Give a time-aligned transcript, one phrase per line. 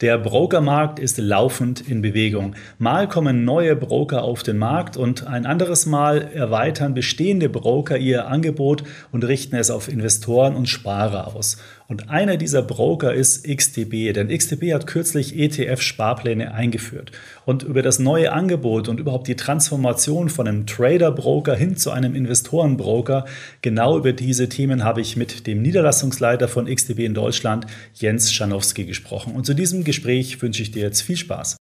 [0.00, 2.54] Der Brokermarkt ist laufend in Bewegung.
[2.78, 8.28] Mal kommen neue Broker auf den Markt und ein anderes Mal erweitern bestehende Broker ihr
[8.28, 11.56] Angebot und richten es auf Investoren und Sparer aus.
[11.90, 17.12] Und einer dieser Broker ist XTB, denn XTB hat kürzlich ETF-Sparpläne eingeführt.
[17.46, 22.14] Und über das neue Angebot und überhaupt die Transformation von einem Trader-Broker hin zu einem
[22.14, 23.24] Investoren-Broker,
[23.62, 28.84] genau über diese Themen habe ich mit dem Niederlassungsleiter von XTB in Deutschland, Jens Schanowski,
[28.84, 29.34] gesprochen.
[29.34, 31.57] Und zu diesem Gespräch wünsche ich dir jetzt viel Spaß.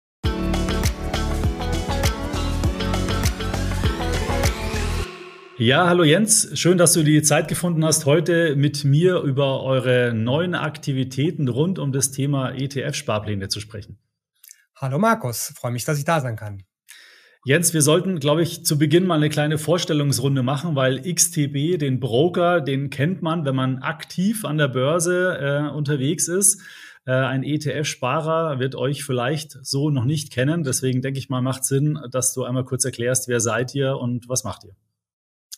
[5.59, 10.13] Ja, hallo Jens, schön, dass du die Zeit gefunden hast, heute mit mir über eure
[10.13, 13.99] neuen Aktivitäten rund um das Thema ETF-Sparpläne zu sprechen.
[14.77, 16.65] Hallo Markus, freue mich, dass ich da sein kann.
[17.47, 22.01] Jens, wir sollten, glaube ich, zu Beginn mal eine kleine Vorstellungsrunde machen, weil XTB, den
[22.01, 26.61] Broker, den kennt man, wenn man aktiv an der Börse äh, unterwegs ist.
[27.07, 30.65] Äh, ein ETF-Sparer wird euch vielleicht so noch nicht kennen.
[30.65, 34.29] Deswegen denke ich mal, macht Sinn, dass du einmal kurz erklärst, wer seid ihr und
[34.29, 34.77] was macht ihr?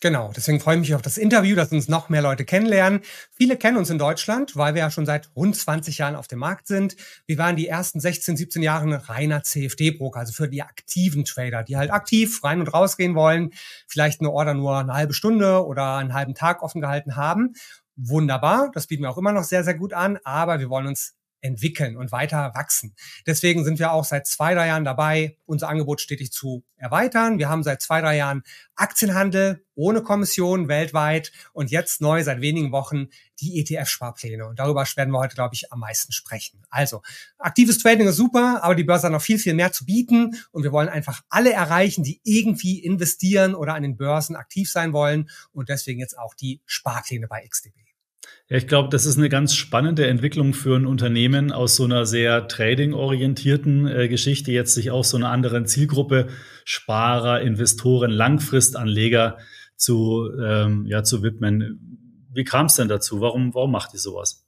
[0.01, 3.01] Genau, deswegen freue ich mich auf das Interview, dass uns noch mehr Leute kennenlernen.
[3.31, 6.39] Viele kennen uns in Deutschland, weil wir ja schon seit rund 20 Jahren auf dem
[6.39, 6.95] Markt sind.
[7.25, 11.75] Wir waren die ersten 16, 17 Jahre reiner CFD-Broker, also für die aktiven Trader, die
[11.75, 13.51] halt aktiv rein und rausgehen wollen,
[13.87, 17.55] vielleicht eine Order nur eine halbe Stunde oder einen halben Tag offen gehalten haben.
[17.97, 21.18] Wunderbar, das bieten wir auch immer noch sehr, sehr gut an, aber wir wollen uns
[21.41, 22.95] entwickeln und weiter wachsen.
[23.25, 27.39] Deswegen sind wir auch seit zwei, drei Jahren dabei, unser Angebot stetig zu erweitern.
[27.39, 28.43] Wir haben seit zwei, drei Jahren
[28.75, 33.07] Aktienhandel ohne Kommission weltweit und jetzt neu seit wenigen Wochen
[33.39, 34.45] die ETF-Sparpläne.
[34.45, 36.63] Und darüber werden wir heute, glaube ich, am meisten sprechen.
[36.69, 37.01] Also,
[37.37, 40.63] aktives Trading ist super, aber die Börse hat noch viel, viel mehr zu bieten und
[40.63, 45.29] wir wollen einfach alle erreichen, die irgendwie investieren oder an den Börsen aktiv sein wollen
[45.51, 47.88] und deswegen jetzt auch die Sparpläne bei XDB.
[48.49, 52.07] Ja, ich glaube, das ist eine ganz spannende Entwicklung für ein Unternehmen aus so einer
[52.07, 56.29] sehr trading-orientierten äh, Geschichte, jetzt sich auch so einer anderen Zielgruppe,
[56.65, 59.37] Sparer, Investoren, Langfristanleger
[59.75, 62.25] zu, ähm, ja, zu widmen.
[62.33, 63.21] Wie kam es denn dazu?
[63.21, 64.45] Warum, warum macht ihr sowas?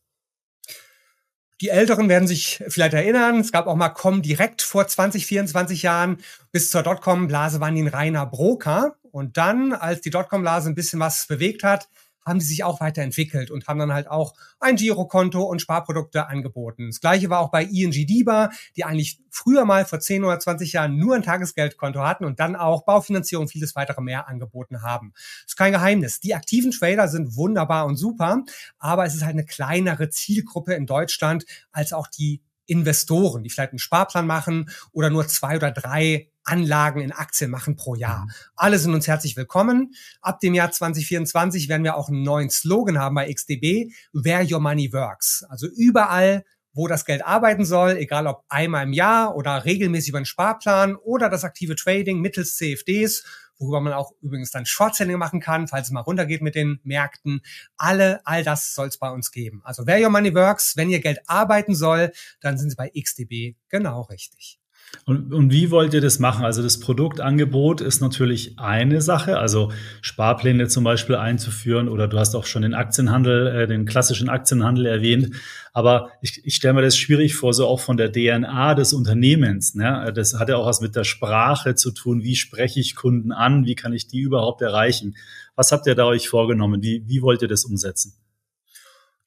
[1.62, 5.84] Die Älteren werden sich vielleicht erinnern, es gab auch mal Com direkt vor 20, 24
[5.84, 6.18] Jahren.
[6.52, 8.96] Bis zur Dotcom-Blase waren die ein reiner Broker.
[9.12, 11.88] Und dann, als die Dotcom-Blase ein bisschen was bewegt hat,
[12.26, 16.88] haben die sich auch weiterentwickelt und haben dann halt auch ein Girokonto und Sparprodukte angeboten.
[16.88, 20.74] Das gleiche war auch bei ING DIBA, die eigentlich früher mal vor 10 oder 20
[20.74, 25.14] Jahren nur ein Tagesgeldkonto hatten und dann auch Baufinanzierung vieles weitere mehr angeboten haben.
[25.14, 26.20] Das ist kein Geheimnis.
[26.20, 28.44] Die aktiven Trader sind wunderbar und super,
[28.78, 33.74] aber es ist halt eine kleinere Zielgruppe in Deutschland als auch die Investoren, die vielleicht
[33.74, 38.26] einen Sparplan machen oder nur zwei oder drei Anlagen in Aktien machen pro Jahr.
[38.26, 38.32] Mhm.
[38.56, 39.94] Alle sind uns herzlich willkommen.
[40.22, 44.60] Ab dem Jahr 2024 werden wir auch einen neuen Slogan haben bei XDB, Where Your
[44.60, 45.46] Money Works.
[45.50, 46.44] Also überall,
[46.74, 50.96] wo das Geld arbeiten soll, egal ob einmal im Jahr oder regelmäßig über einen Sparplan
[50.96, 53.24] oder das aktive Trading mittels CFDs,
[53.62, 57.42] worüber man auch übrigens dann Short-Selling machen kann, falls es mal runtergeht mit den Märkten.
[57.78, 59.62] Alle, all das soll es bei uns geben.
[59.64, 63.56] Also Where Your Money Works, wenn ihr Geld arbeiten soll, dann sind Sie bei XDB
[63.70, 64.61] genau richtig.
[65.06, 66.46] Und, und wie wollt ihr das machen?
[66.46, 69.72] Also das Produktangebot ist natürlich eine Sache, also
[70.02, 74.86] Sparpläne zum Beispiel einzuführen oder du hast auch schon den Aktienhandel, äh, den klassischen Aktienhandel
[74.86, 75.36] erwähnt.
[75.74, 79.74] Aber ich, ich stelle mir das schwierig vor, so auch von der DNA des Unternehmens.
[79.74, 80.12] Ne?
[80.14, 82.24] Das hat ja auch was mit der Sprache zu tun.
[82.24, 83.66] Wie spreche ich Kunden an?
[83.66, 85.16] Wie kann ich die überhaupt erreichen?
[85.56, 86.84] Was habt ihr da euch vorgenommen?
[86.84, 88.21] Wie, wie wollt ihr das umsetzen?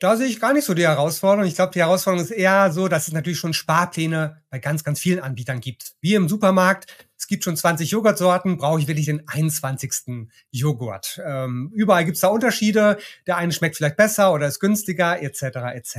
[0.04, 1.48] Da sehe ich gar nicht so die Herausforderung.
[1.48, 5.00] Ich glaube, die Herausforderung ist eher so, dass es natürlich schon Sparpläne bei ganz, ganz
[5.00, 5.94] vielen Anbietern gibt.
[6.02, 7.08] Wie im Supermarkt.
[7.16, 10.28] Es gibt schon 20 Joghurtsorten, brauche ich wirklich den 21.
[10.50, 11.22] Joghurt.
[11.24, 12.98] Ähm, überall gibt es da Unterschiede.
[13.26, 15.42] Der eine schmeckt vielleicht besser oder ist günstiger, etc.
[15.72, 15.96] etc.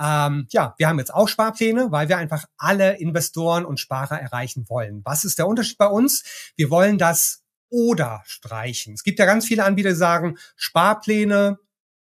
[0.00, 4.68] Ähm, ja, wir haben jetzt auch Sparpläne, weil wir einfach alle Investoren und Sparer erreichen
[4.68, 5.00] wollen.
[5.04, 6.22] Was ist der Unterschied bei uns?
[6.54, 8.94] Wir wollen das oder streichen.
[8.94, 11.58] Es gibt ja ganz viele Anbieter, die sagen, Sparpläne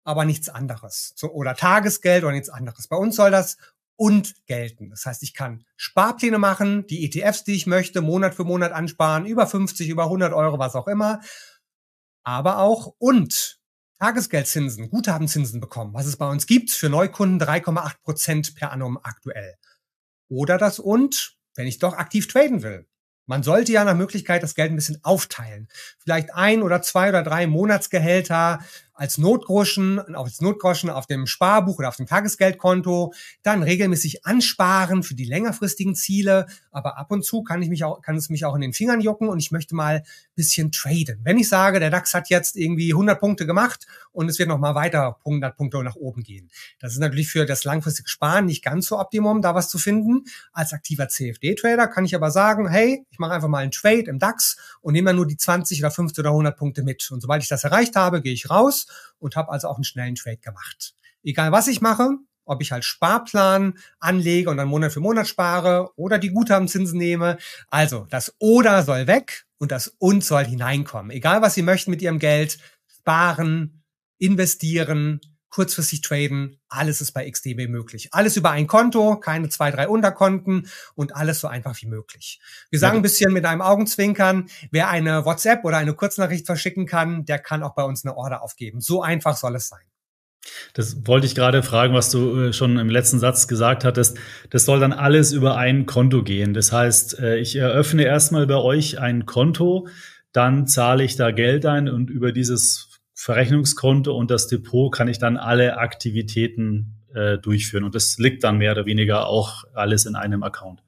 [0.04, 1.12] aber nichts anderes.
[1.16, 2.88] So, oder Tagesgeld oder nichts anderes.
[2.88, 3.56] Bei uns soll das
[3.96, 4.90] und gelten.
[4.90, 9.26] Das heißt, ich kann Sparpläne machen, die ETFs, die ich möchte, Monat für Monat ansparen,
[9.26, 11.20] über 50, über 100 Euro, was auch immer.
[12.24, 13.60] Aber auch und
[14.00, 19.54] Tagesgeldzinsen, Guthabenzinsen bekommen, was es bei uns gibt, für Neukunden 3,8 Prozent per annum aktuell.
[20.28, 22.86] Oder das und, wenn ich doch aktiv traden will.
[23.26, 25.68] Man sollte ja nach Möglichkeit das Geld ein bisschen aufteilen.
[25.98, 28.62] Vielleicht ein oder zwei oder drei Monatsgehälter
[28.94, 33.12] als Notgroschen, als Notgroschen auf dem Sparbuch oder auf dem Tagesgeldkonto,
[33.42, 38.00] dann regelmäßig ansparen für die längerfristigen Ziele, aber ab und zu kann ich mich auch,
[38.02, 40.04] kann es mich auch in den Fingern jucken und ich möchte mal
[40.36, 41.20] bisschen traden.
[41.24, 44.58] Wenn ich sage, der DAX hat jetzt irgendwie 100 Punkte gemacht und es wird noch
[44.58, 46.50] mal weiter 100 Punkte nach oben gehen.
[46.78, 50.24] Das ist natürlich für das langfristige Sparen nicht ganz so optimum, da was zu finden.
[50.52, 54.18] Als aktiver CFD-Trader kann ich aber sagen, hey, ich mache einfach mal einen Trade im
[54.18, 57.10] DAX und nehme nur die 20 oder 50 oder 100 Punkte mit.
[57.10, 58.83] Und sobald ich das erreicht habe, gehe ich raus
[59.18, 60.94] und habe also auch einen schnellen Trade gemacht.
[61.22, 65.90] Egal was ich mache, ob ich halt Sparplan anlege und dann Monat für Monat spare
[65.96, 67.38] oder die Guthabenzinsen nehme.
[67.68, 71.10] Also das oder soll weg und das und soll hineinkommen.
[71.10, 73.82] Egal was Sie möchten mit Ihrem Geld, sparen,
[74.18, 75.20] investieren,
[75.54, 78.08] kurzfristig traden, alles ist bei XDB möglich.
[78.10, 80.66] Alles über ein Konto, keine zwei, drei Unterkonten
[80.96, 82.40] und alles so einfach wie möglich.
[82.70, 87.24] Wir sagen ein bisschen mit einem Augenzwinkern, wer eine WhatsApp oder eine Kurznachricht verschicken kann,
[87.24, 88.80] der kann auch bei uns eine Order aufgeben.
[88.80, 89.84] So einfach soll es sein.
[90.72, 94.18] Das wollte ich gerade fragen, was du äh, schon im letzten Satz gesagt hattest.
[94.50, 96.52] Das soll dann alles über ein Konto gehen.
[96.52, 99.86] Das heißt, äh, ich eröffne erstmal bei euch ein Konto,
[100.32, 102.93] dann zahle ich da Geld ein und über dieses
[103.24, 107.82] Verrechnungskonto und das Depot kann ich dann alle Aktivitäten äh, durchführen.
[107.82, 110.82] Und das liegt dann mehr oder weniger auch alles in einem Account.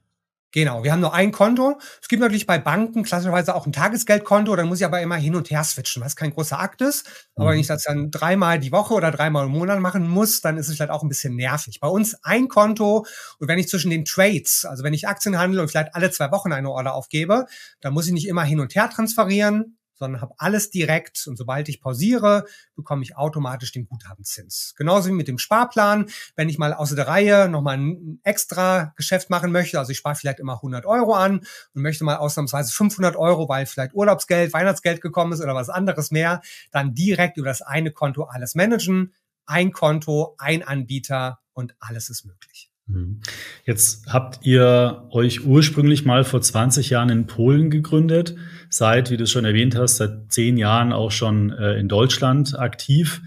[0.53, 1.81] Genau, wir haben nur ein Konto.
[2.01, 5.35] Es gibt natürlich bei Banken klassischerweise auch ein Tagesgeldkonto, dann muss ich aber immer hin
[5.35, 7.09] und her switchen, was kein großer Akt ist.
[7.37, 7.53] Aber mhm.
[7.53, 10.69] wenn ich das dann dreimal die Woche oder dreimal im Monat machen muss, dann ist
[10.69, 11.81] es vielleicht auch ein bisschen nervig.
[11.81, 13.07] Bei uns ein Konto
[13.39, 16.31] und wenn ich zwischen den Trades, also wenn ich Aktien handle und vielleicht alle zwei
[16.33, 17.47] Wochen eine Order aufgebe,
[17.81, 21.69] dann muss ich nicht immer hin und her transferieren, sondern habe alles direkt und sobald
[21.69, 22.45] ich pausiere,
[22.75, 24.75] bekomme ich automatisch den Guthabenzins.
[24.77, 29.31] Genauso wie mit dem Sparplan, wenn ich mal außer der Reihe nochmal ein extra Geschäft
[29.31, 31.41] machen möchte, also ich spare vielleicht immer 100 Euro an
[31.75, 36.11] und möchte mal ausnahmsweise 500 Euro, weil vielleicht Urlaubsgeld, Weihnachtsgeld gekommen ist oder was anderes
[36.11, 39.15] mehr, dann direkt über das eine Konto alles managen,
[39.47, 42.71] ein Konto, ein Anbieter und alles ist möglich.
[42.87, 43.21] Mhm.
[43.65, 48.37] Jetzt habt ihr euch ursprünglich mal vor 20 Jahren in Polen gegründet,
[48.69, 52.59] seid, wie du es schon erwähnt hast, seit zehn Jahren auch schon äh, in Deutschland
[52.59, 53.23] aktiv.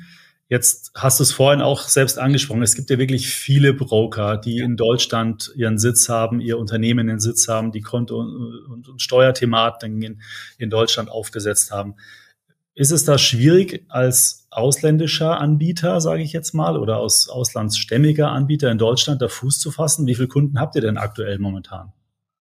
[0.48, 2.64] Jetzt hast du es vorhin auch selbst angesprochen.
[2.64, 7.20] Es gibt ja wirklich viele Broker, die in Deutschland ihren Sitz haben, ihr Unternehmen den
[7.20, 10.22] Sitz haben, die Konto- und, und Steuerthematiken in,
[10.58, 11.96] in Deutschland aufgesetzt haben.
[12.80, 18.72] Ist es da schwierig als ausländischer Anbieter, sage ich jetzt mal, oder aus auslandsstämmiger Anbieter
[18.72, 20.08] in Deutschland da Fuß zu fassen?
[20.08, 21.92] Wie viele Kunden habt ihr denn aktuell momentan?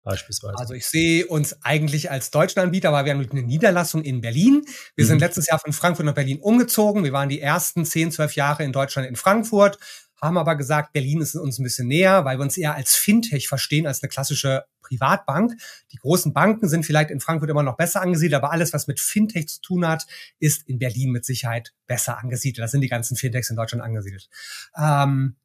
[0.03, 0.59] Beispielsweise.
[0.59, 4.67] Also ich sehe uns eigentlich als deutschen Anbieter, weil wir haben eine Niederlassung in Berlin.
[4.95, 5.09] Wir mhm.
[5.09, 7.03] sind letztes Jahr von Frankfurt nach Berlin umgezogen.
[7.03, 9.79] Wir waren die ersten 10, 12 Jahre in Deutschland in Frankfurt,
[10.21, 13.49] haben aber gesagt, Berlin ist uns ein bisschen näher, weil wir uns eher als Fintech
[13.49, 15.55] verstehen, als eine klassische Privatbank.
[15.93, 19.01] Die großen Banken sind vielleicht in Frankfurt immer noch besser angesiedelt, aber alles, was mit
[19.01, 20.07] Fintech zu tun hat,
[20.39, 22.63] ist in Berlin mit Sicherheit besser angesiedelt.
[22.63, 24.29] Das sind die ganzen Fintechs in Deutschland angesiedelt.
[24.77, 25.37] Ähm,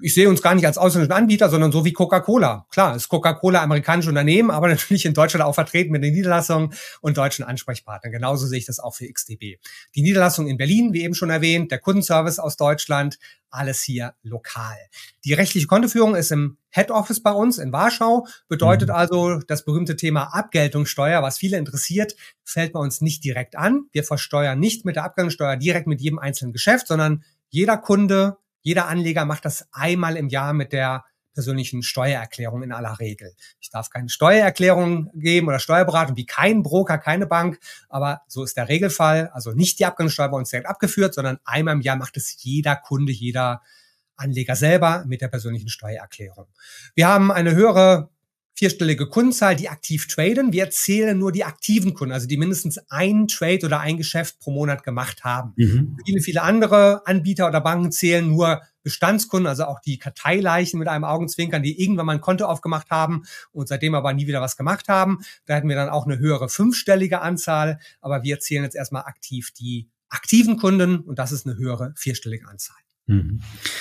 [0.00, 2.66] ich sehe uns gar nicht als ausländischen Anbieter, sondern so wie Coca-Cola.
[2.70, 7.16] Klar, ist Coca-Cola amerikanische Unternehmen, aber natürlich in Deutschland auch vertreten mit den Niederlassungen und
[7.16, 8.12] deutschen Ansprechpartnern.
[8.12, 9.58] Genauso sehe ich das auch für XDB.
[9.94, 13.18] Die Niederlassung in Berlin, wie eben schon erwähnt, der Kundenservice aus Deutschland,
[13.50, 14.78] alles hier lokal.
[15.26, 18.94] Die rechtliche Kontoführung ist im Head Office bei uns in Warschau, bedeutet mhm.
[18.94, 23.88] also das berühmte Thema Abgeltungssteuer, was viele interessiert, fällt bei uns nicht direkt an.
[23.92, 28.88] Wir versteuern nicht mit der Abgeltungssteuer direkt mit jedem einzelnen Geschäft, sondern jeder Kunde jeder
[28.88, 31.04] Anleger macht das einmal im Jahr mit der
[31.34, 33.34] persönlichen Steuererklärung in aller Regel.
[33.60, 38.56] Ich darf keine Steuererklärung geben oder Steuerberatung wie kein Broker, keine Bank, aber so ist
[38.56, 39.30] der Regelfall.
[39.32, 42.76] Also nicht die Abgangssteuer bei uns direkt abgeführt, sondern einmal im Jahr macht es jeder
[42.76, 43.62] Kunde, jeder
[44.16, 46.46] Anleger selber mit der persönlichen Steuererklärung.
[46.94, 48.10] Wir haben eine höhere
[48.54, 50.52] vierstellige Kundenzahl, die aktiv traden.
[50.52, 54.50] Wir zählen nur die aktiven Kunden, also die mindestens einen Trade oder ein Geschäft pro
[54.50, 55.52] Monat gemacht haben.
[55.56, 55.96] Mhm.
[56.04, 61.04] Viele, viele andere Anbieter oder Banken zählen nur Bestandskunden, also auch die Karteileichen mit einem
[61.04, 64.88] Augenzwinkern, die irgendwann mal ein Konto aufgemacht haben und seitdem aber nie wieder was gemacht
[64.88, 65.20] haben.
[65.46, 69.52] Da hätten wir dann auch eine höhere fünfstellige Anzahl, aber wir zählen jetzt erstmal aktiv
[69.52, 72.76] die aktiven Kunden und das ist eine höhere vierstellige Anzahl.
[73.12, 73.40] Mhm.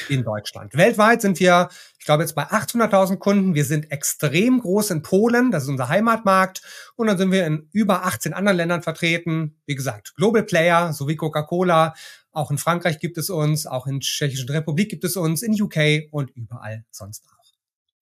[0.09, 0.75] In Deutschland.
[0.75, 1.69] Weltweit sind wir,
[1.99, 3.55] ich glaube jetzt bei 800.000 Kunden.
[3.55, 6.61] Wir sind extrem groß in Polen, das ist unser Heimatmarkt.
[6.95, 9.55] Und dann sind wir in über 18 anderen Ländern vertreten.
[9.65, 11.93] Wie gesagt, Global Player, so wie Coca-Cola.
[12.31, 16.09] Auch in Frankreich gibt es uns, auch in Tschechischen Republik gibt es uns, in UK
[16.11, 17.41] und überall sonst auch.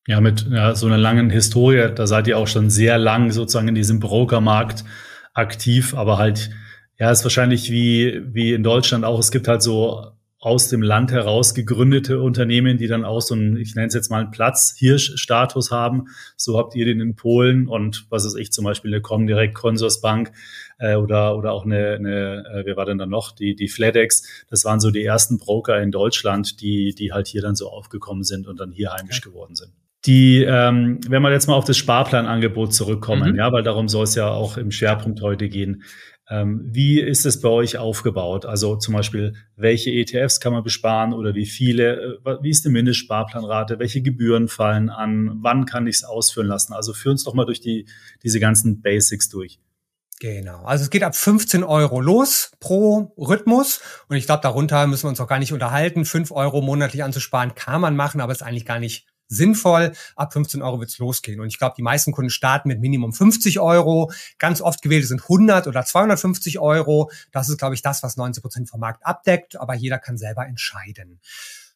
[0.08, 3.68] Ja, mit ja, so einer langen Historie, da seid ihr auch schon sehr lang sozusagen
[3.68, 4.84] in diesem Brokermarkt
[5.34, 6.50] aktiv, aber halt,
[6.98, 11.12] ja, ist wahrscheinlich wie, wie in Deutschland auch, es gibt halt so aus dem Land
[11.12, 15.70] heraus gegründete Unternehmen, die dann auch so einen, ich nenne es jetzt mal einen Platz-Hirsch-Status
[15.70, 16.06] haben.
[16.38, 20.32] So habt ihr den in Polen und was ist ich zum Beispiel eine Comdirect Consorsbank
[20.80, 23.34] äh, oder, oder auch eine, eine äh, wer war denn da noch?
[23.34, 24.46] Die, die FedEx.
[24.50, 28.24] Das waren so die ersten Broker in Deutschland, die, die halt hier dann so aufgekommen
[28.24, 29.30] sind und dann hier heimisch okay.
[29.30, 29.74] geworden sind.
[30.06, 33.38] Die, ähm, wenn wir jetzt mal auf das Sparplanangebot zurückkommen, mhm.
[33.38, 35.84] ja, weil darum soll es ja auch im Schwerpunkt heute gehen.
[36.30, 38.46] Ähm, wie ist es bei euch aufgebaut?
[38.46, 42.20] Also zum Beispiel, welche ETFs kann man besparen oder wie viele?
[42.24, 43.80] Äh, wie ist die Mindestsparplanrate?
[43.80, 45.40] Welche Gebühren fallen an?
[45.42, 46.74] Wann kann ich es ausführen lassen?
[46.74, 47.88] Also führ uns doch mal durch die,
[48.24, 49.60] diese ganzen Basics durch.
[50.20, 50.64] Genau.
[50.66, 53.82] Also es geht ab 15 Euro los pro Rhythmus.
[54.08, 56.06] Und ich glaube, darunter müssen wir uns auch gar nicht unterhalten.
[56.06, 59.94] 5 Euro monatlich anzusparen kann man machen, aber ist eigentlich gar nicht sinnvoll.
[60.16, 61.40] Ab 15 Euro wird's losgehen.
[61.40, 64.12] Und ich glaube, die meisten Kunden starten mit Minimum 50 Euro.
[64.38, 67.10] Ganz oft gewählt sind 100 oder 250 Euro.
[67.32, 69.56] Das ist, glaube ich, das, was 90 Prozent vom Markt abdeckt.
[69.56, 71.20] Aber jeder kann selber entscheiden.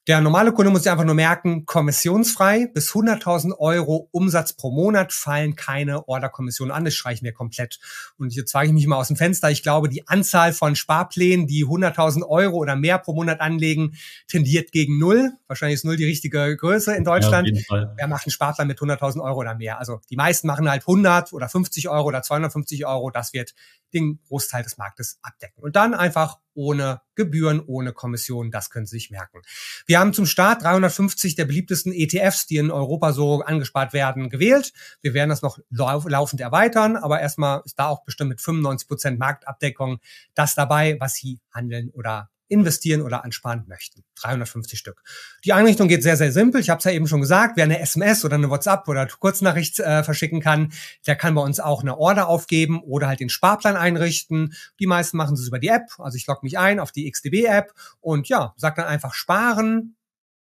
[0.05, 5.13] Der normale Kunde muss sich einfach nur merken, kommissionsfrei bis 100.000 Euro Umsatz pro Monat
[5.13, 6.83] fallen keine Orderkommissionen an.
[6.83, 7.79] Das streichen wir komplett.
[8.17, 9.49] Und jetzt zeige ich mich mal aus dem Fenster.
[9.49, 13.95] Ich glaube, die Anzahl von Sparplänen, die 100.000 Euro oder mehr pro Monat anlegen,
[14.27, 15.31] tendiert gegen Null.
[15.47, 17.47] Wahrscheinlich ist Null die richtige Größe in Deutschland.
[17.69, 19.79] Ja, Wer macht einen Sparplan mit 100.000 Euro oder mehr?
[19.79, 23.09] Also die meisten machen halt 100 oder 50 Euro oder 250 Euro.
[23.09, 23.53] Das wird
[23.93, 25.61] den Großteil des Marktes abdecken.
[25.61, 29.41] Und dann einfach ohne Gebühren, ohne Kommission, das können Sie sich merken.
[29.85, 34.73] Wir haben zum Start 350 der beliebtesten ETFs, die in Europa so angespart werden, gewählt.
[35.01, 39.19] Wir werden das noch laufend erweitern, aber erstmal ist da auch bestimmt mit 95 Prozent
[39.19, 39.99] Marktabdeckung
[40.33, 44.03] das dabei, was Sie handeln oder investieren oder ansparen möchten.
[44.15, 45.01] 350 Stück.
[45.43, 46.61] Die Einrichtung geht sehr, sehr simpel.
[46.61, 49.79] Ich habe es ja eben schon gesagt, wer eine SMS oder eine WhatsApp oder Kurznachricht
[49.79, 50.71] äh, verschicken kann,
[51.07, 54.53] der kann bei uns auch eine Order aufgeben oder halt den Sparplan einrichten.
[54.79, 55.87] Die meisten machen es über die App.
[55.97, 59.95] Also ich logge mich ein auf die XDB-App und ja, sag dann einfach sparen,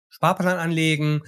[0.08, 1.22] Sparplan anlegen,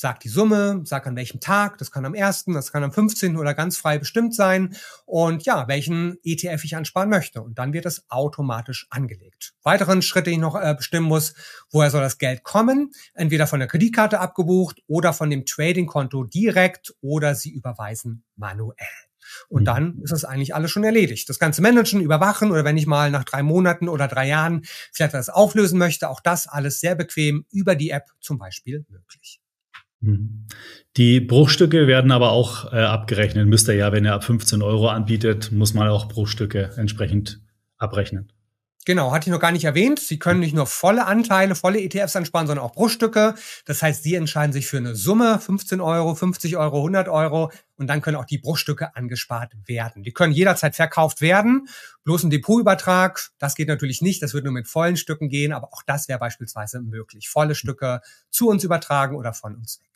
[0.00, 3.36] sagt die Summe, sagt an welchem Tag, das kann am 1., das kann am 15.
[3.36, 7.42] oder ganz frei bestimmt sein und ja, welchen ETF ich ansparen möchte.
[7.42, 9.52] Und dann wird es automatisch angelegt.
[9.62, 11.34] Weiteren Schritt, den ich noch äh, bestimmen muss,
[11.70, 12.92] woher soll das Geld kommen?
[13.12, 18.74] Entweder von der Kreditkarte abgebucht oder von dem Trading-Konto direkt oder Sie überweisen manuell.
[19.48, 19.66] Und mhm.
[19.66, 21.28] dann ist das eigentlich alles schon erledigt.
[21.28, 25.12] Das ganze Managen, überwachen oder wenn ich mal nach drei Monaten oder drei Jahren vielleicht
[25.12, 29.40] was auflösen möchte, auch das alles sehr bequem über die App zum Beispiel möglich.
[30.00, 30.46] Mhm.
[30.96, 33.46] Die Bruchstücke werden aber auch äh, abgerechnet.
[33.46, 37.40] Müsst ihr ja, wenn ihr ab 15 Euro anbietet, muss man auch Bruchstücke entsprechend
[37.76, 38.32] abrechnen.
[38.86, 40.00] Genau, hatte ich noch gar nicht erwähnt.
[40.00, 43.34] Sie können nicht nur volle Anteile, volle ETFs ansparen, sondern auch Bruchstücke.
[43.66, 47.52] Das heißt, Sie entscheiden sich für eine Summe, 15 Euro, 50 Euro, 100 Euro.
[47.76, 50.02] Und dann können auch die Bruchstücke angespart werden.
[50.02, 51.68] Die können jederzeit verkauft werden.
[52.04, 54.22] Bloß ein Depotübertrag, das geht natürlich nicht.
[54.22, 55.52] Das würde nur mit vollen Stücken gehen.
[55.52, 57.28] Aber auch das wäre beispielsweise möglich.
[57.28, 59.89] Volle Stücke zu uns übertragen oder von uns weg.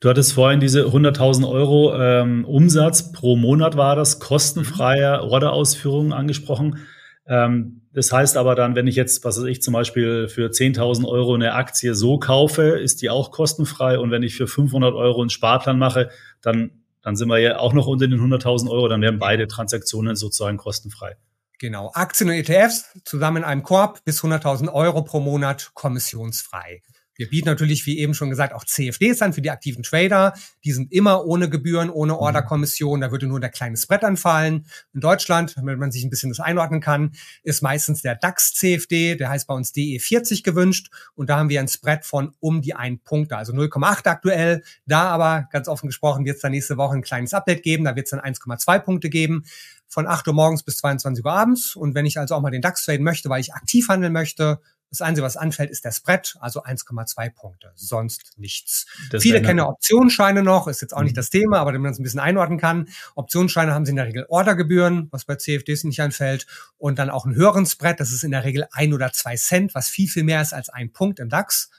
[0.00, 6.78] Du hattest vorhin diese 100.000 Euro ähm, Umsatz pro Monat war das, kostenfreie Orderausführung angesprochen.
[7.26, 11.06] Ähm, das heißt aber dann, wenn ich jetzt, was weiß ich, zum Beispiel für 10.000
[11.06, 13.98] Euro eine Aktie so kaufe, ist die auch kostenfrei.
[13.98, 16.10] Und wenn ich für 500 Euro einen Sparplan mache,
[16.40, 16.70] dann,
[17.02, 20.56] dann sind wir ja auch noch unter den 100.000 Euro, dann werden beide Transaktionen sozusagen
[20.56, 21.16] kostenfrei.
[21.58, 26.82] Genau, Aktien und ETFs zusammen in einem Korb bis 100.000 Euro pro Monat kommissionsfrei.
[27.20, 30.32] Wir bieten natürlich, wie eben schon gesagt, auch CFDs an für die aktiven Trader.
[30.64, 32.18] Die sind immer ohne Gebühren, ohne mhm.
[32.18, 33.02] Orderkommission.
[33.02, 34.64] Da würde nur der kleine Spread anfallen.
[34.94, 37.12] In Deutschland, damit man sich ein bisschen das einordnen kann,
[37.42, 40.90] ist meistens der DAX CFD, der heißt bei uns DE40 gewünscht.
[41.14, 44.62] Und da haben wir ein Spread von um die 1 Punkte, also 0,8 aktuell.
[44.86, 47.84] Da aber, ganz offen gesprochen, wird es dann nächste Woche ein kleines Update geben.
[47.84, 49.44] Da wird es dann 1,2 Punkte geben
[49.88, 51.76] von 8 Uhr morgens bis 22 Uhr abends.
[51.76, 54.60] Und wenn ich also auch mal den DAX traden möchte, weil ich aktiv handeln möchte,
[54.90, 58.86] das Einzige, was anfällt, ist der Spread, also 1,2 Punkte, sonst nichts.
[59.10, 61.16] Das Viele kennen Optionsscheine noch, ist jetzt auch nicht mhm.
[61.16, 62.88] das Thema, aber damit man es ein bisschen einordnen kann.
[63.14, 67.24] Optionsscheine haben sie in der Regel Ordergebühren, was bei CFDs nicht anfällt, und dann auch
[67.24, 70.24] einen höheren Spread, das ist in der Regel ein oder zwei Cent, was viel, viel
[70.24, 71.70] mehr ist als ein Punkt im DAX.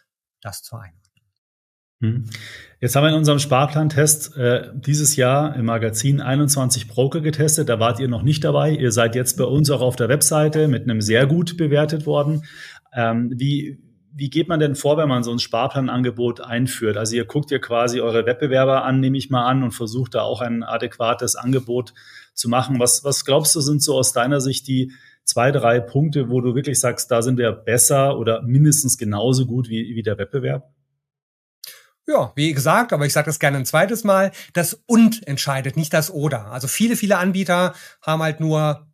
[0.42, 1.02] Das zur Einordnung.
[2.02, 2.26] Mhm.
[2.80, 7.70] Jetzt haben wir in unserem Sparplantest äh, dieses Jahr im Magazin 21 Broker getestet.
[7.70, 8.72] Da wart ihr noch nicht dabei.
[8.72, 12.44] Ihr seid jetzt bei uns auch auf der Webseite mit einem sehr gut bewertet worden.
[12.94, 13.80] Ähm, wie,
[14.14, 16.98] wie geht man denn vor, wenn man so ein Sparplanangebot einführt?
[16.98, 20.22] Also ihr guckt ihr quasi eure Wettbewerber an, nehme ich mal an, und versucht da
[20.22, 21.94] auch ein adäquates Angebot
[22.34, 22.80] zu machen.
[22.80, 24.92] Was, was glaubst du, sind so aus deiner Sicht die
[25.24, 29.70] zwei, drei Punkte, wo du wirklich sagst, da sind wir besser oder mindestens genauso gut
[29.70, 30.70] wie, wie der Wettbewerb?
[32.08, 35.94] Ja, wie gesagt, aber ich sage das gerne ein zweites Mal, das und entscheidet, nicht
[35.94, 36.48] das oder.
[36.48, 38.91] Also viele, viele Anbieter haben halt nur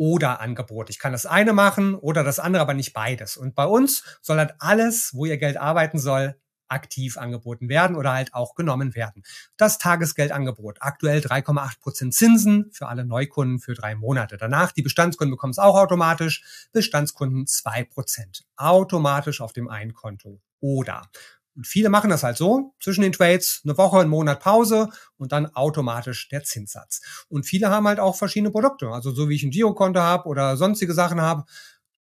[0.00, 0.88] oder Angebot.
[0.88, 3.36] Ich kann das eine machen oder das andere, aber nicht beides.
[3.36, 8.14] Und bei uns soll halt alles, wo ihr Geld arbeiten soll, aktiv angeboten werden oder
[8.14, 9.24] halt auch genommen werden.
[9.58, 14.38] Das Tagesgeldangebot, aktuell 3,8 Prozent Zinsen für alle Neukunden für drei Monate.
[14.38, 20.40] Danach, die Bestandskunden bekommen es auch automatisch, Bestandskunden zwei Prozent automatisch auf dem einen Konto.
[20.60, 21.10] Oder
[21.60, 24.88] und viele machen das halt so, zwischen den Trades eine Woche, einen Monat Pause
[25.18, 27.02] und dann automatisch der Zinssatz.
[27.28, 28.88] Und viele haben halt auch verschiedene Produkte.
[28.88, 31.44] Also so wie ich ein Girokonto habe oder sonstige Sachen habe,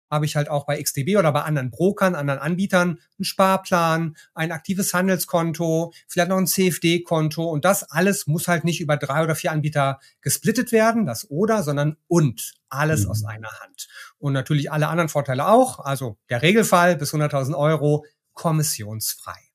[0.08, 4.52] habe ich halt auch bei XTB oder bei anderen Brokern, anderen Anbietern einen Sparplan, ein
[4.52, 9.34] aktives Handelskonto, vielleicht noch ein CFD-Konto und das alles muss halt nicht über drei oder
[9.34, 13.10] vier Anbieter gesplittet werden, das oder, sondern und alles mhm.
[13.10, 13.88] aus einer Hand.
[14.18, 19.47] Und natürlich alle anderen Vorteile auch, also der Regelfall bis 100.000 Euro kommissionsfrei.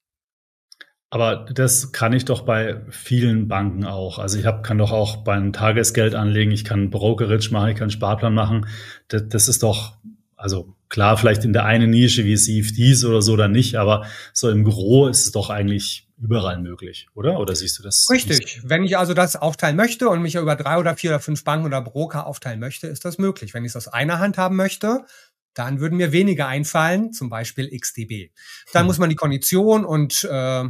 [1.14, 4.18] Aber das kann ich doch bei vielen Banken auch.
[4.18, 7.92] Also ich hab, kann doch auch beim Tagesgeld anlegen, ich kann Brokerage machen, ich kann
[7.92, 8.66] Sparplan machen.
[9.10, 9.96] Das, das ist doch,
[10.36, 14.50] also klar, vielleicht in der einen Nische wie CFDs oder so dann nicht, aber so
[14.50, 17.40] im Gro ist es doch eigentlich überall möglich, oder?
[17.40, 18.08] Oder siehst du das?
[18.10, 18.62] Richtig.
[18.64, 21.68] Wenn ich also das aufteilen möchte und mich über drei oder vier oder fünf Banken
[21.68, 23.54] oder Broker aufteilen möchte, ist das möglich.
[23.54, 25.06] Wenn ich es aus einer Hand haben möchte,
[25.54, 28.32] dann würden mir weniger einfallen, zum Beispiel XDB.
[28.72, 28.88] Dann hm.
[28.88, 30.64] muss man die Kondition und äh,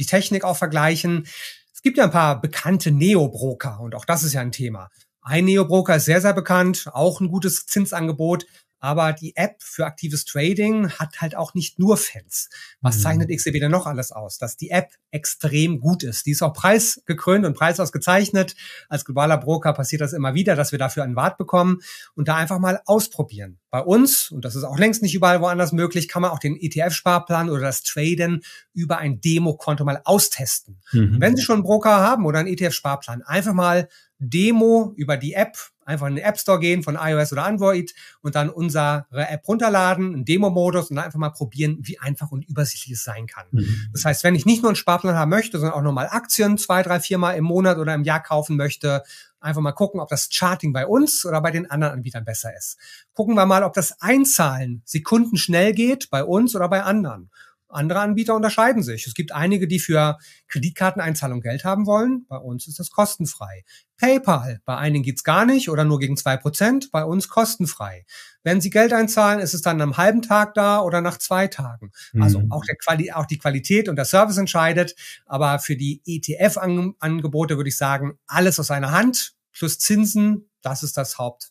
[0.00, 1.26] die Technik auch vergleichen.
[1.72, 4.90] Es gibt ja ein paar bekannte Neo-Broker und auch das ist ja ein Thema.
[5.22, 8.46] Ein Neo-Broker ist sehr, sehr bekannt, auch ein gutes Zinsangebot.
[8.80, 12.48] Aber die App für aktives Trading hat halt auch nicht nur Fans.
[12.80, 13.02] Was mhm.
[13.02, 14.38] zeichnet XTB denn noch alles aus?
[14.38, 16.26] Dass die App extrem gut ist.
[16.26, 18.56] Die ist auch preisgekrönt und preisausgezeichnet.
[18.88, 21.80] Als globaler Broker passiert das immer wieder, dass wir dafür einen Wart bekommen
[22.14, 23.58] und da einfach mal ausprobieren.
[23.70, 26.56] Bei uns, und das ist auch längst nicht überall woanders möglich, kann man auch den
[26.56, 30.80] ETF-Sparplan oder das Traden über ein Demokonto mal austesten.
[30.92, 31.20] Mhm.
[31.20, 33.88] Wenn Sie schon einen Broker haben oder einen ETF-Sparplan, einfach mal
[34.20, 38.34] Demo über die App, einfach in den App Store gehen von iOS oder Android und
[38.34, 42.92] dann unsere App runterladen, einen Demo-Modus und dann einfach mal probieren, wie einfach und übersichtlich
[42.92, 43.46] es sein kann.
[43.50, 43.88] Mhm.
[43.92, 46.82] Das heißt, wenn ich nicht nur einen Sparplan haben möchte, sondern auch nochmal Aktien zwei,
[46.82, 49.02] drei, vier Mal im Monat oder im Jahr kaufen möchte,
[49.40, 52.78] einfach mal gucken, ob das Charting bei uns oder bei den anderen Anbietern besser ist.
[53.14, 57.30] Gucken wir mal, ob das Einzahlen Sekunden schnell geht bei uns oder bei anderen.
[57.70, 59.06] Andere Anbieter unterscheiden sich.
[59.06, 62.26] Es gibt einige, die für Kreditkarteneinzahlung Geld haben wollen.
[62.28, 63.64] Bei uns ist das kostenfrei.
[63.96, 66.90] PayPal, bei einigen geht's gar nicht oder nur gegen zwei Prozent.
[66.90, 68.04] Bei uns kostenfrei.
[68.42, 71.92] Wenn Sie Geld einzahlen, ist es dann am halben Tag da oder nach zwei Tagen.
[72.12, 72.22] Mhm.
[72.22, 74.94] Also auch, der Quali auch die Qualität und der Service entscheidet.
[75.26, 80.96] Aber für die ETF-Angebote würde ich sagen, alles aus einer Hand plus Zinsen, das ist
[80.96, 81.50] das Haupt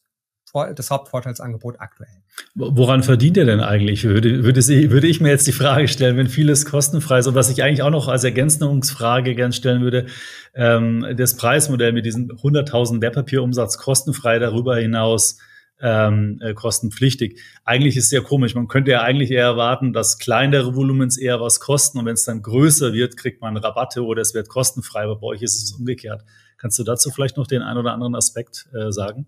[0.54, 2.10] das Hauptvorteilsangebot aktuell.
[2.56, 4.04] Woran verdient ihr denn eigentlich?
[4.04, 7.36] Würde, würde, Sie, würde ich mir jetzt die Frage stellen, wenn vieles kostenfrei ist und
[7.36, 10.08] was ich eigentlich auch noch als Ergänzungsfrage gern stellen würde,
[10.56, 15.38] ähm, das Preismodell mit diesem 100.000 Wertpapierumsatz kostenfrei darüber hinaus
[15.82, 17.40] ähm, äh, kostenpflichtig.
[17.64, 18.56] Eigentlich ist es ja komisch.
[18.56, 22.26] Man könnte ja eigentlich eher erwarten, dass kleinere Volumens eher was kosten und wenn es
[22.26, 25.04] dann größer wird, kriegt man Rabatte oder es wird kostenfrei.
[25.04, 26.24] Aber bei euch ist es umgekehrt.
[26.58, 29.28] Kannst du dazu vielleicht noch den einen oder anderen Aspekt äh, sagen?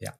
[0.00, 0.12] Ja.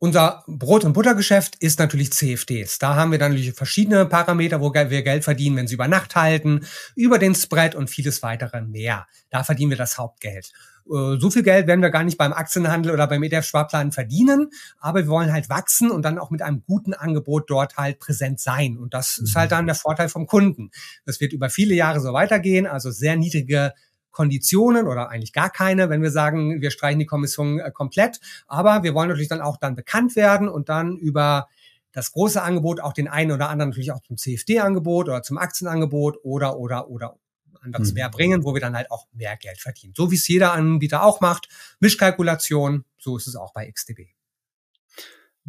[0.00, 2.78] Unser Brot- und Buttergeschäft ist natürlich CFDs.
[2.78, 6.14] Da haben wir dann natürlich verschiedene Parameter, wo wir Geld verdienen, wenn sie über Nacht
[6.14, 9.08] halten, über den Spread und vieles weitere mehr.
[9.30, 10.52] Da verdienen wir das Hauptgeld.
[10.88, 15.00] Äh, so viel Geld werden wir gar nicht beim Aktienhandel oder beim ETF-Sparplan verdienen, aber
[15.00, 18.78] wir wollen halt wachsen und dann auch mit einem guten Angebot dort halt präsent sein.
[18.78, 19.56] Und das ist halt mhm.
[19.56, 20.70] dann der Vorteil vom Kunden.
[21.06, 23.72] Das wird über viele Jahre so weitergehen, also sehr niedrige
[24.10, 28.20] Konditionen oder eigentlich gar keine, wenn wir sagen, wir streichen die Kommission äh, komplett.
[28.46, 31.48] Aber wir wollen natürlich dann auch dann bekannt werden und dann über
[31.92, 36.18] das große Angebot auch den einen oder anderen natürlich auch zum CFD-Angebot oder zum Aktienangebot
[36.22, 37.16] oder, oder, oder
[37.60, 37.94] anderes mhm.
[37.94, 39.94] mehr bringen, wo wir dann halt auch mehr Geld verdienen.
[39.96, 41.48] So wie es jeder Anbieter auch macht.
[41.80, 44.17] Mischkalkulation, so ist es auch bei XTB.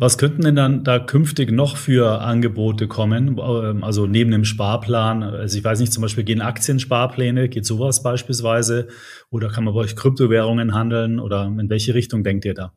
[0.01, 3.37] Was könnten denn dann da künftig noch für Angebote kommen?
[3.37, 8.01] Ähm, also neben dem Sparplan, also ich weiß nicht, zum Beispiel gehen Aktiensparpläne, geht sowas
[8.01, 8.87] beispielsweise?
[9.29, 11.19] Oder kann man bei euch Kryptowährungen handeln?
[11.19, 12.71] Oder in welche Richtung denkt ihr da?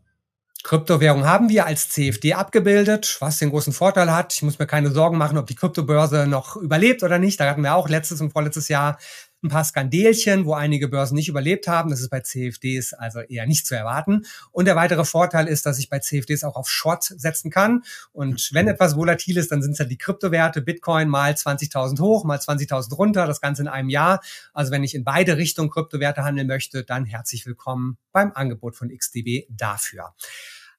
[0.65, 4.35] Kryptowährung haben wir als CFD abgebildet, was den großen Vorteil hat.
[4.35, 7.39] Ich muss mir keine Sorgen machen, ob die Kryptobörse noch überlebt oder nicht.
[7.39, 8.99] Da hatten wir auch letztes und vorletztes Jahr
[9.43, 11.91] ein paar Skandelchen, wo einige Börsen nicht überlebt haben.
[11.91, 14.25] Das ist bei CFDs also eher nicht zu erwarten.
[14.53, 17.83] Und der weitere Vorteil ist, dass ich bei CFDs auch auf Short setzen kann.
[18.13, 22.25] Und wenn etwas volatil ist, dann sind es ja die Kryptowerte, Bitcoin mal 20.000 hoch,
[22.25, 24.21] mal 20.000 runter, das Ganze in einem Jahr.
[24.53, 28.91] Also wenn ich in beide Richtungen Kryptowerte handeln möchte, dann herzlich willkommen beim Angebot von
[28.97, 30.15] XDB dafür.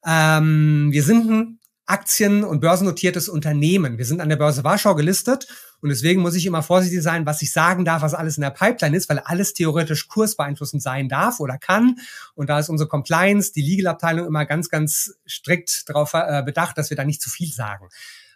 [0.06, 3.98] Ähm, wir sind ein Aktien- und börsennotiertes Unternehmen.
[3.98, 5.48] Wir sind an der Börse Warschau gelistet
[5.82, 8.52] und deswegen muss ich immer vorsichtig sein, was ich sagen darf, was alles in der
[8.52, 11.98] Pipeline ist, weil alles theoretisch kursbeeinflussend sein darf oder kann.
[12.36, 16.90] Und da ist unsere Compliance, die Legal-Abteilung immer ganz, ganz strikt darauf äh, bedacht, dass
[16.90, 17.90] wir da nicht zu viel sagen.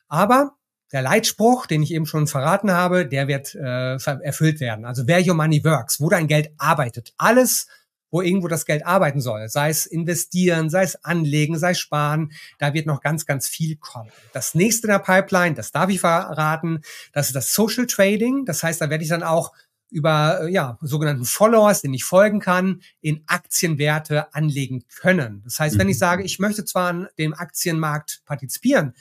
[0.10, 0.58] Aber
[0.92, 4.86] der Leitspruch, den ich eben schon verraten habe, der wird äh, erfüllt werden.
[4.86, 7.14] Also where your money works, wo dein Geld arbeitet.
[7.18, 7.68] Alles,
[8.10, 12.32] wo irgendwo das Geld arbeiten soll, sei es investieren, sei es anlegen, sei es sparen,
[12.58, 14.12] da wird noch ganz, ganz viel kommen.
[14.34, 16.82] Das nächste in der Pipeline, das darf ich verraten,
[17.14, 18.46] das ist das Social Trading.
[18.46, 19.54] Das heißt, da werde ich dann auch
[19.90, 25.42] über äh, ja, sogenannten Followers, denen ich folgen kann, in Aktienwerte anlegen können.
[25.46, 26.00] Das heißt, wenn ich mhm.
[26.00, 28.94] sage, ich möchte zwar an dem Aktienmarkt partizipieren,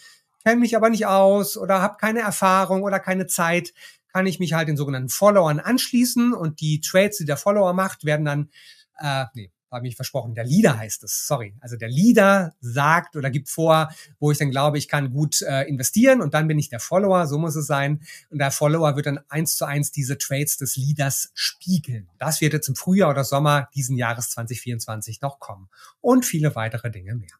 [0.45, 3.73] kenne mich aber nicht aus oder habe keine Erfahrung oder keine Zeit,
[4.12, 8.05] kann ich mich halt den sogenannten Followern anschließen und die Trades, die der Follower macht,
[8.05, 8.51] werden dann
[8.98, 11.54] äh, nee, habe ich versprochen, der Leader heißt es, sorry.
[11.61, 15.62] Also der Leader sagt oder gibt vor, wo ich dann glaube, ich kann gut äh,
[15.62, 18.00] investieren und dann bin ich der Follower, so muss es sein.
[18.30, 22.09] Und der Follower wird dann eins zu eins diese Trades des Leaders spiegeln.
[22.18, 25.68] Das wird jetzt im Frühjahr oder Sommer diesen Jahres 2024 noch kommen.
[26.00, 27.35] Und viele weitere Dinge mehr.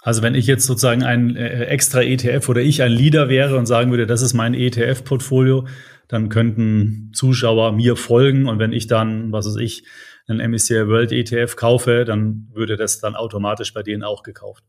[0.00, 3.66] Also wenn ich jetzt sozusagen ein äh, extra ETF oder ich ein Leader wäre und
[3.66, 5.66] sagen würde, das ist mein ETF-Portfolio,
[6.06, 9.84] dann könnten Zuschauer mir folgen und wenn ich dann, was weiß ich,
[10.28, 14.64] einen MSCI World ETF kaufe, dann würde das dann automatisch bei denen auch gekauft.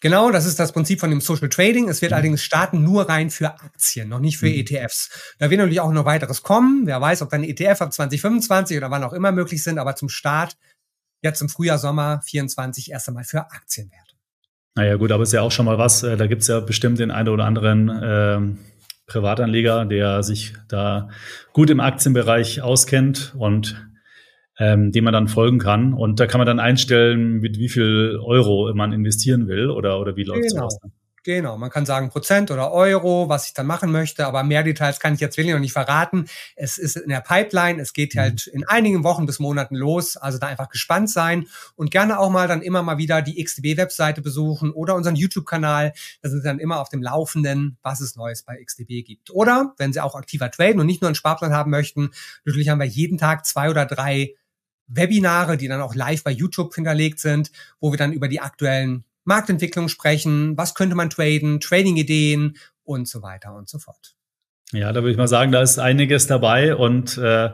[0.00, 1.88] Genau, das ist das Prinzip von dem Social Trading.
[1.88, 2.16] Es wird mhm.
[2.16, 4.56] allerdings starten nur rein für Aktien, noch nicht für mhm.
[4.56, 5.34] ETFs.
[5.38, 6.86] Da wird natürlich auch noch weiteres kommen.
[6.86, 10.10] Wer weiß, ob dann ETF ab 2025 oder wann auch immer möglich sind, aber zum
[10.10, 10.58] Start
[11.22, 14.14] jetzt im Frühjahr, Sommer 24 erst einmal für Aktienwerte.
[14.74, 16.02] Naja gut, aber ist ja auch schon mal was.
[16.02, 18.40] Äh, da gibt es ja bestimmt den einen oder anderen äh,
[19.06, 21.08] Privatanleger, der sich da
[21.52, 23.88] gut im Aktienbereich auskennt und
[24.58, 25.94] ähm, dem man dann folgen kann.
[25.94, 30.16] Und da kann man dann einstellen, mit wie viel Euro man investieren will oder, oder
[30.16, 30.62] wie läuft genau.
[30.62, 30.92] sowas dann?
[31.24, 35.00] Genau, man kann sagen Prozent oder Euro, was ich dann machen möchte, aber mehr Details
[35.00, 36.26] kann ich jetzt wirklich noch nicht verraten.
[36.54, 38.18] Es ist in der Pipeline, es geht mhm.
[38.18, 42.28] halt in einigen Wochen bis Monaten los, also da einfach gespannt sein und gerne auch
[42.28, 45.94] mal dann immer mal wieder die XDB-Webseite besuchen oder unseren YouTube-Kanal.
[46.20, 49.30] Da sind Sie dann immer auf dem Laufenden, was es Neues bei XDB gibt.
[49.30, 52.10] Oder wenn Sie auch aktiver traden und nicht nur einen Sparplan haben möchten,
[52.44, 54.34] natürlich haben wir jeden Tag zwei oder drei
[54.86, 59.04] Webinare, die dann auch live bei YouTube hinterlegt sind, wo wir dann über die aktuellen
[59.24, 64.14] Marktentwicklung sprechen, was könnte man traden, Trading-Ideen und so weiter und so fort.
[64.72, 67.50] Ja, da würde ich mal sagen, da ist einiges dabei und äh,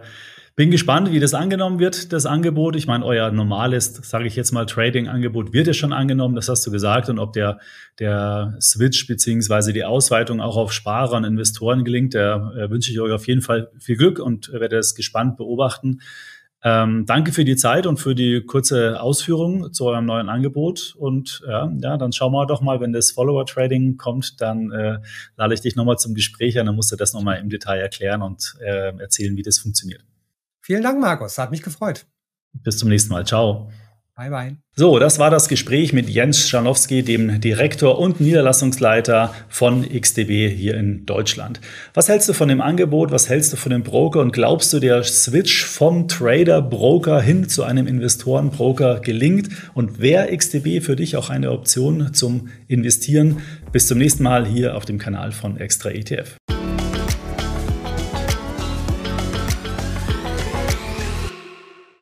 [0.57, 2.77] bin gespannt, wie das angenommen wird, das Angebot.
[2.77, 6.66] Ich meine, euer normales, sage ich jetzt mal, Trading-Angebot wird ja schon angenommen, das hast
[6.66, 7.09] du gesagt.
[7.09, 7.61] Und ob der,
[7.99, 13.01] der Switch beziehungsweise die Ausweitung auch auf Sparer und Investoren gelingt, da äh, wünsche ich
[13.01, 16.01] euch auf jeden Fall viel Glück und werde es gespannt beobachten.
[16.62, 20.94] Ähm, danke für die Zeit und für die kurze Ausführung zu eurem neuen Angebot.
[20.99, 24.99] Und ja, ja dann schauen wir doch mal, wenn das Follower-Trading kommt, dann äh,
[25.37, 26.66] lade ich dich nochmal zum Gespräch an.
[26.66, 30.05] Dann musst du das nochmal im Detail erklären und äh, erzählen, wie das funktioniert.
[30.61, 31.38] Vielen Dank, Markus.
[31.38, 32.07] Hat mich gefreut.
[32.53, 33.27] Bis zum nächsten Mal.
[33.27, 33.70] Ciao.
[34.20, 34.56] Bye, bye.
[34.76, 40.74] So, das war das Gespräch mit Jens Schanowski, dem Direktor und Niederlassungsleiter von XDB hier
[40.74, 41.59] in Deutschland.
[41.94, 43.12] Was hältst du von dem Angebot?
[43.12, 44.20] Was hältst du von dem Broker?
[44.20, 49.48] Und glaubst du, der Switch vom Trader-Broker hin zu einem Investoren-Broker gelingt?
[49.72, 53.38] Und wäre XDB für dich auch eine Option zum Investieren?
[53.72, 56.37] Bis zum nächsten Mal hier auf dem Kanal von Extra ETF.